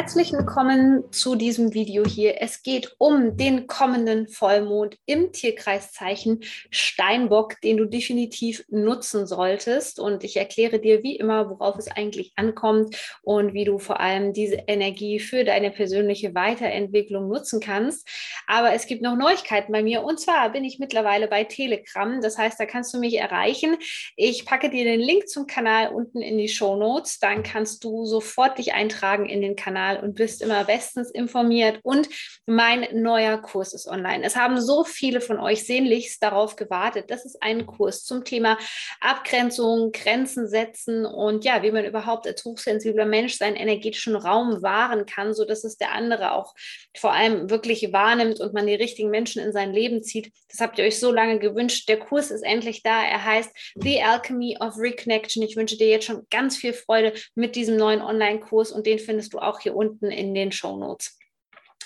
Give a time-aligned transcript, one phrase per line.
[0.00, 2.40] Herzlich willkommen zu diesem Video hier.
[2.40, 6.40] Es geht um den kommenden Vollmond im Tierkreiszeichen
[6.70, 10.00] Steinbock, den du definitiv nutzen solltest.
[10.00, 14.32] Und ich erkläre dir wie immer, worauf es eigentlich ankommt und wie du vor allem
[14.32, 18.08] diese Energie für deine persönliche Weiterentwicklung nutzen kannst.
[18.46, 20.02] Aber es gibt noch Neuigkeiten bei mir.
[20.02, 22.22] Und zwar bin ich mittlerweile bei Telegram.
[22.22, 23.76] Das heißt, da kannst du mich erreichen.
[24.16, 27.18] Ich packe dir den Link zum Kanal unten in die Show Notes.
[27.18, 31.80] Dann kannst du sofort dich eintragen in den Kanal und bist immer bestens informiert.
[31.82, 32.08] Und
[32.46, 34.24] mein neuer Kurs ist online.
[34.24, 37.10] Es haben so viele von euch sehnlichst darauf gewartet.
[37.10, 38.58] Das ist ein Kurs zum Thema
[39.00, 45.06] Abgrenzung, Grenzen setzen und ja, wie man überhaupt als hochsensibler Mensch seinen energetischen Raum wahren
[45.06, 46.54] kann, sodass es der andere auch
[46.96, 50.32] vor allem wirklich wahrnimmt und man die richtigen Menschen in sein Leben zieht.
[50.48, 51.88] Das habt ihr euch so lange gewünscht.
[51.88, 53.02] Der Kurs ist endlich da.
[53.02, 55.42] Er heißt The Alchemy of Reconnection.
[55.42, 59.32] Ich wünsche dir jetzt schon ganz viel Freude mit diesem neuen Online-Kurs und den findest
[59.32, 61.18] du auch hier unten unten in den Show Notes.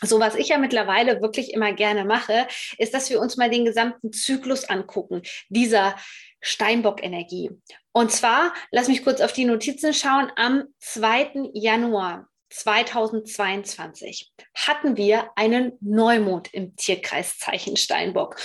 [0.00, 3.64] So, was ich ja mittlerweile wirklich immer gerne mache, ist, dass wir uns mal den
[3.64, 5.94] gesamten Zyklus angucken, dieser
[6.40, 7.50] Steinbock-Energie.
[7.92, 11.50] Und zwar, lass mich kurz auf die Notizen schauen, am 2.
[11.52, 18.36] Januar 2022 hatten wir einen Neumond im Tierkreiszeichen Steinbock.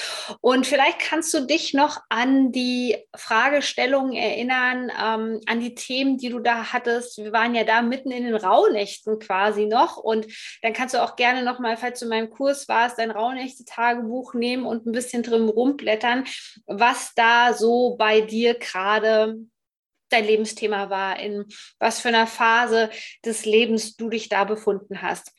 [0.41, 6.29] Und vielleicht kannst du dich noch an die Fragestellungen erinnern, ähm, an die Themen, die
[6.29, 7.17] du da hattest.
[7.17, 9.97] Wir waren ja da mitten in den Rauhnächten quasi noch.
[9.97, 10.27] Und
[10.61, 14.33] dann kannst du auch gerne noch mal, falls du in meinem Kurs warst, dein Rauhnächte-Tagebuch
[14.33, 16.25] nehmen und ein bisschen drin rumblättern,
[16.65, 19.37] was da so bei dir gerade
[20.09, 21.45] dein Lebensthema war, in
[21.79, 22.89] was für einer Phase
[23.25, 25.31] des Lebens du dich da befunden hast.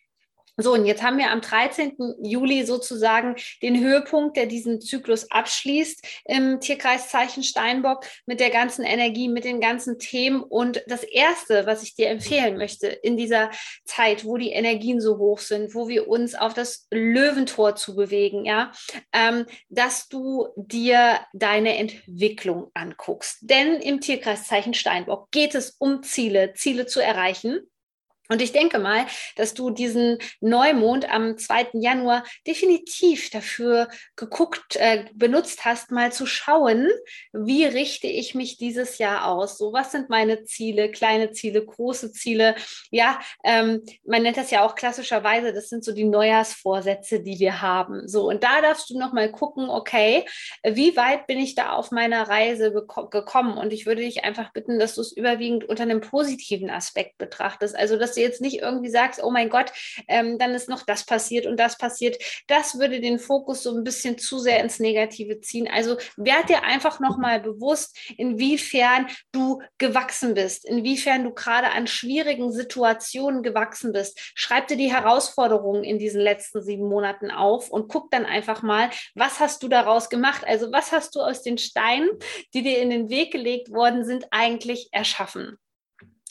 [0.60, 2.16] So, und jetzt haben wir am 13.
[2.20, 9.28] Juli sozusagen den Höhepunkt, der diesen Zyklus abschließt im Tierkreiszeichen Steinbock mit der ganzen Energie,
[9.28, 10.42] mit den ganzen Themen.
[10.42, 13.52] Und das Erste, was ich dir empfehlen möchte in dieser
[13.84, 18.44] Zeit, wo die Energien so hoch sind, wo wir uns auf das Löwentor zu bewegen,
[18.44, 18.72] ja,
[19.12, 23.38] ähm, dass du dir deine Entwicklung anguckst.
[23.42, 27.60] Denn im Tierkreiszeichen Steinbock geht es um Ziele, Ziele zu erreichen
[28.28, 29.06] und ich denke mal,
[29.36, 31.68] dass du diesen Neumond am 2.
[31.74, 36.88] Januar definitiv dafür geguckt, äh, benutzt hast, mal zu schauen,
[37.32, 39.56] wie richte ich mich dieses Jahr aus?
[39.56, 42.54] So, was sind meine Ziele, kleine Ziele, große Ziele?
[42.90, 47.62] Ja, ähm, man nennt das ja auch klassischerweise, das sind so die Neujahrsvorsätze, die wir
[47.62, 48.08] haben.
[48.08, 50.26] So, und da darfst du nochmal gucken, okay,
[50.64, 53.56] wie weit bin ich da auf meiner Reise gekommen?
[53.56, 57.74] Und ich würde dich einfach bitten, dass du es überwiegend unter einem positiven Aspekt betrachtest.
[57.74, 59.72] Also, dass du jetzt nicht irgendwie sagst, oh mein Gott,
[60.08, 62.16] ähm, dann ist noch das passiert und das passiert.
[62.46, 65.68] Das würde den Fokus so ein bisschen zu sehr ins Negative ziehen.
[65.68, 72.52] Also werd dir einfach nochmal bewusst, inwiefern du gewachsen bist, inwiefern du gerade an schwierigen
[72.52, 74.18] Situationen gewachsen bist.
[74.34, 78.90] Schreib dir die Herausforderungen in diesen letzten sieben Monaten auf und guck dann einfach mal,
[79.14, 80.44] was hast du daraus gemacht?
[80.46, 82.10] Also was hast du aus den Steinen,
[82.54, 85.58] die dir in den Weg gelegt worden sind, eigentlich erschaffen?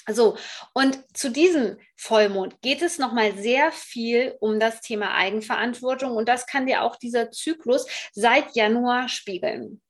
[0.10, 0.38] So,
[0.74, 6.48] und zu diesem Vollmond geht es nochmal sehr viel um das Thema Eigenverantwortung und das
[6.48, 9.82] kann dir auch dieser Zyklus seit Januar spiegeln.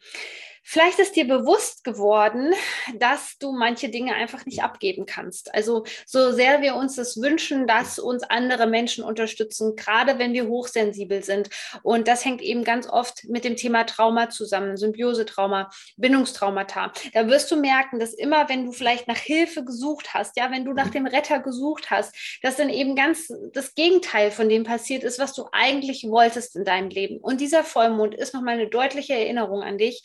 [0.69, 2.53] Vielleicht ist dir bewusst geworden,
[2.95, 5.55] dass du manche Dinge einfach nicht abgeben kannst.
[5.55, 10.49] Also so sehr wir uns das wünschen, dass uns andere Menschen unterstützen, gerade wenn wir
[10.49, 11.49] hochsensibel sind.
[11.83, 16.91] Und das hängt eben ganz oft mit dem Thema Trauma zusammen, Symbiosetrauma, Bindungstraumata.
[17.13, 20.65] Da wirst du merken, dass immer, wenn du vielleicht nach Hilfe gesucht hast, ja, wenn
[20.65, 25.05] du nach dem Retter gesucht hast, dass dann eben ganz das Gegenteil von dem passiert
[25.05, 27.19] ist, was du eigentlich wolltest in deinem Leben.
[27.19, 30.03] Und dieser Vollmond ist nochmal eine deutliche Erinnerung an dich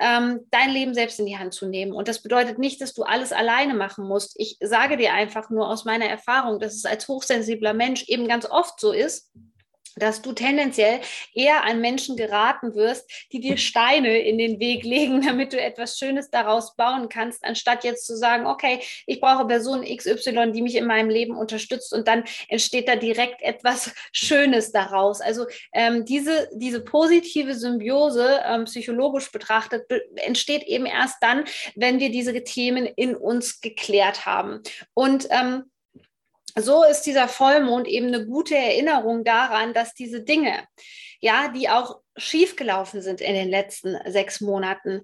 [0.00, 1.92] ähm, dein Leben selbst in die Hand zu nehmen.
[1.92, 4.32] Und das bedeutet nicht, dass du alles alleine machen musst.
[4.36, 8.46] Ich sage dir einfach nur aus meiner Erfahrung, dass es als hochsensibler Mensch eben ganz
[8.46, 9.30] oft so ist,
[9.96, 11.00] dass du tendenziell
[11.34, 15.98] eher an Menschen geraten wirst, die dir Steine in den Weg legen, damit du etwas
[15.98, 20.76] Schönes daraus bauen kannst, anstatt jetzt zu sagen, okay, ich brauche Person XY, die mich
[20.76, 25.20] in meinem Leben unterstützt und dann entsteht da direkt etwas Schönes daraus.
[25.20, 29.84] Also ähm, diese, diese positive Symbiose ähm, psychologisch betrachtet
[30.16, 31.44] entsteht eben erst dann,
[31.74, 34.62] wenn wir diese Themen in uns geklärt haben.
[34.94, 35.64] Und ähm,
[36.56, 40.64] so ist dieser Vollmond eben eine gute Erinnerung daran, dass diese Dinge,
[41.20, 45.02] ja, die auch schiefgelaufen sind in den letzten sechs Monaten,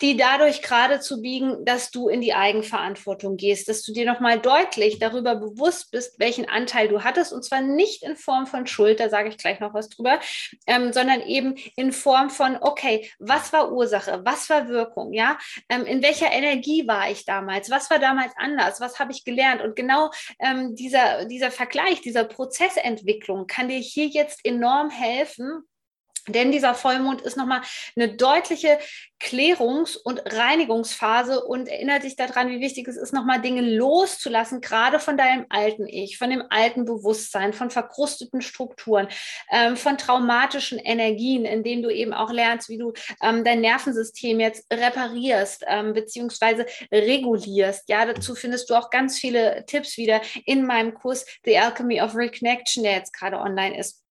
[0.00, 4.38] die dadurch gerade zu biegen, dass du in die Eigenverantwortung gehst, dass du dir nochmal
[4.38, 7.32] deutlich darüber bewusst bist, welchen Anteil du hattest.
[7.32, 10.20] Und zwar nicht in Form von Schuld, da sage ich gleich noch was drüber,
[10.66, 15.38] ähm, sondern eben in Form von, okay, was war Ursache, was war Wirkung, ja,
[15.68, 19.62] ähm, in welcher Energie war ich damals, was war damals anders, was habe ich gelernt?
[19.62, 25.64] Und genau ähm, dieser, dieser Vergleich, dieser Prozessentwicklung kann dir hier jetzt enorm helfen,
[26.32, 27.62] denn dieser Vollmond ist nochmal
[27.96, 28.78] eine deutliche
[29.20, 34.98] Klärungs- und Reinigungsphase und erinnert dich daran, wie wichtig es ist, nochmal Dinge loszulassen, gerade
[34.98, 39.08] von deinem alten Ich, von dem alten Bewusstsein, von verkrusteten Strukturen,
[39.50, 44.66] ähm, von traumatischen Energien, indem du eben auch lernst, wie du ähm, dein Nervensystem jetzt
[44.72, 47.88] reparierst ähm, beziehungsweise regulierst.
[47.90, 52.14] Ja, dazu findest du auch ganz viele Tipps wieder in meinem Kurs The Alchemy of
[52.14, 54.02] Reconnection, der jetzt gerade online ist.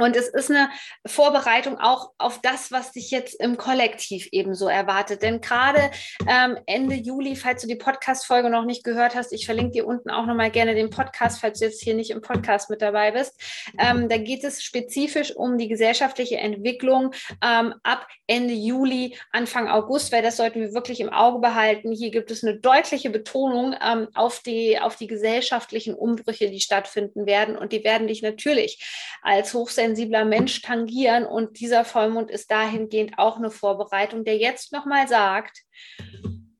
[0.00, 0.70] Und es ist eine
[1.04, 5.22] Vorbereitung auch auf das, was dich jetzt im Kollektiv ebenso erwartet.
[5.22, 5.90] Denn gerade
[6.28, 10.10] ähm, Ende Juli, falls du die Podcast-Folge noch nicht gehört hast, ich verlinke dir unten
[10.10, 13.42] auch nochmal gerne den Podcast, falls du jetzt hier nicht im Podcast mit dabei bist.
[13.76, 17.12] Ähm, da geht es spezifisch um die gesellschaftliche Entwicklung
[17.42, 21.90] ähm, ab Ende Juli, Anfang August, weil das sollten wir wirklich im Auge behalten.
[21.90, 27.26] Hier gibt es eine deutliche Betonung ähm, auf, die, auf die gesellschaftlichen Umbrüche, die stattfinden
[27.26, 27.58] werden.
[27.58, 28.86] Und die werden dich natürlich
[29.22, 31.24] als hochsensibel hochsensibler Mensch tangieren.
[31.24, 35.62] Und dieser Vollmond ist dahingehend auch eine Vorbereitung, der jetzt nochmal sagt,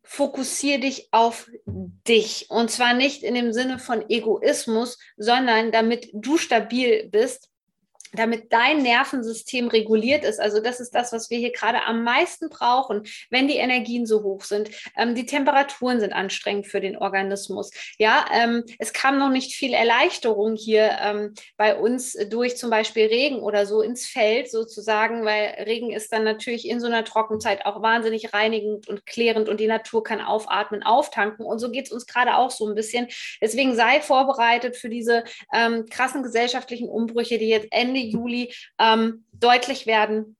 [0.02, 2.46] fokussiere dich auf dich.
[2.48, 7.47] Und zwar nicht in dem Sinne von Egoismus, sondern damit du stabil bist
[8.12, 10.40] damit dein Nervensystem reguliert ist.
[10.40, 14.22] Also das ist das, was wir hier gerade am meisten brauchen, wenn die Energien so
[14.22, 14.70] hoch sind.
[14.96, 17.70] Ähm, die Temperaturen sind anstrengend für den Organismus.
[17.98, 23.06] Ja, ähm, es kam noch nicht viel Erleichterung hier ähm, bei uns durch zum Beispiel
[23.06, 27.66] Regen oder so ins Feld sozusagen, weil Regen ist dann natürlich in so einer Trockenzeit
[27.66, 31.44] auch wahnsinnig reinigend und klärend und die Natur kann aufatmen, auftanken.
[31.44, 33.08] Und so geht es uns gerade auch so ein bisschen.
[33.40, 39.24] Deswegen sei vorbereitet für diese ähm, krassen gesellschaftlichen Umbrüche, die jetzt Ende Ende Juli ähm,
[39.32, 40.36] deutlich werden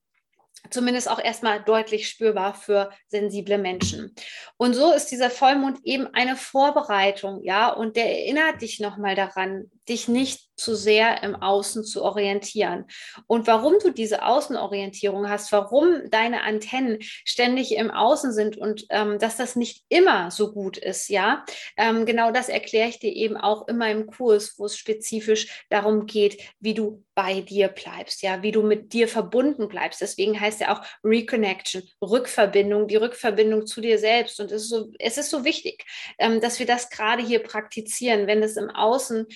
[0.69, 4.13] zumindest auch erstmal deutlich spürbar für sensible Menschen.
[4.57, 9.71] Und so ist dieser Vollmond eben eine Vorbereitung, ja, und der erinnert dich nochmal daran,
[9.89, 12.85] dich nicht zu sehr im Außen zu orientieren.
[13.27, 19.17] Und warum du diese Außenorientierung hast, warum deine Antennen ständig im Außen sind und ähm,
[19.19, 21.45] dass das nicht immer so gut ist, ja,
[21.77, 26.05] ähm, genau das erkläre ich dir eben auch immer im Kurs, wo es spezifisch darum
[26.05, 29.99] geht, wie du bei dir bleibst, ja, wie du mit dir verbunden bleibst.
[29.99, 34.39] Deswegen heißt ja auch Reconnection, Rückverbindung, die Rückverbindung zu dir selbst.
[34.39, 35.83] Und es ist so, es ist so wichtig,
[36.17, 39.27] ähm, dass wir das gerade hier praktizieren, wenn es im Außen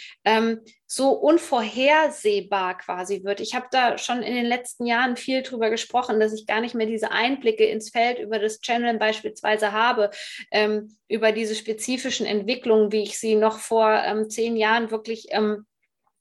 [0.44, 3.40] ähm, so unvorhersehbar quasi wird.
[3.40, 6.75] Ich habe da schon in den letzten Jahren viel drüber gesprochen, dass ich gar nicht
[6.75, 10.12] mehr diese Einblicke ins Feld über das Channel beispielsweise habe,
[10.51, 15.66] ähm, über diese spezifischen Entwicklungen, wie ich sie noch vor ähm, zehn Jahren wirklich ähm,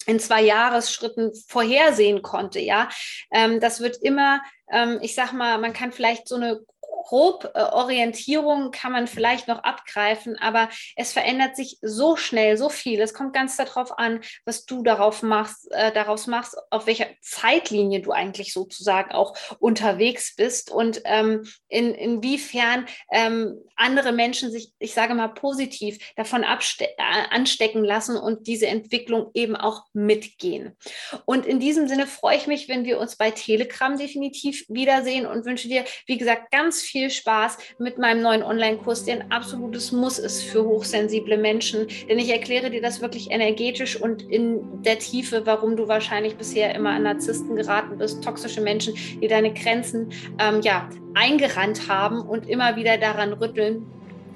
[0.07, 2.61] in zwei Jahresschritten vorhersehen konnte.
[2.61, 2.89] Ja,
[3.31, 6.61] ähm, das wird immer, ähm, ich sag mal, man kann vielleicht so eine
[7.03, 12.69] grob äh, Orientierung kann man vielleicht noch abgreifen, aber es verändert sich so schnell, so
[12.69, 13.01] viel.
[13.01, 18.01] Es kommt ganz darauf an, was du darauf machst, äh, daraus machst, auf welcher Zeitlinie
[18.01, 24.95] du eigentlich sozusagen auch unterwegs bist und ähm, in, inwiefern ähm, andere Menschen sich, ich
[24.95, 26.87] sage mal, positiv davon äh,
[27.31, 30.77] anstecken lassen und diese Entwicklung eben auch mitgehen.
[31.25, 35.45] Und in diesem Sinne freue ich mich, wenn wir uns bei Telegram definitiv wiedersehen und
[35.45, 39.93] wünsche dir, wie gesagt, ganz viel viel Spaß mit meinem neuen Online-Kurs, der ein absolutes
[39.93, 41.87] Muss ist für hochsensible Menschen.
[42.09, 46.75] Denn ich erkläre dir das wirklich energetisch und in der Tiefe, warum du wahrscheinlich bisher
[46.75, 52.49] immer an Narzissten geraten bist, toxische Menschen, die deine Grenzen ähm, ja, eingerannt haben und
[52.49, 53.87] immer wieder daran rütteln.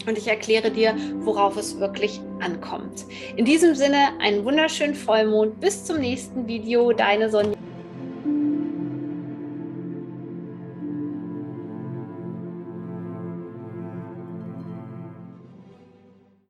[0.06, 3.06] Und ich erkläre dir, worauf es wirklich ankommt.
[3.36, 5.60] In diesem Sinne, einen wunderschönen Vollmond.
[5.60, 6.92] Bis zum nächsten Video.
[6.92, 7.55] Deine Sonja.